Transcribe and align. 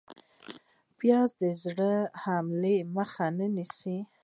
پیاز 0.99 1.29
د 1.41 1.43
زړه 1.63 1.93
حملې 2.23 2.77
مخه 2.95 3.25
نیسي 3.55 3.97